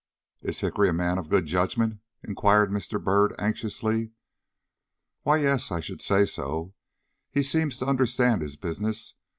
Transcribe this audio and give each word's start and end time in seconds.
"Is 0.41 0.55
this 0.55 0.61
Hickory 0.61 0.89
a 0.89 0.93
man 0.93 1.19
of 1.19 1.29
good 1.29 1.45
judgment?" 1.45 1.99
inquired 2.23 2.71
Mr. 2.71 2.99
Byrd, 2.99 3.35
anxiously. 3.37 4.09
"Why, 5.21 5.37
yes, 5.37 5.71
I 5.71 5.79
should 5.79 6.01
say 6.01 6.25
so. 6.25 6.73
He 7.29 7.43
seems 7.43 7.77
to 7.77 7.85
understand 7.87 8.41
his 8.41 8.55
business. 8.57 9.13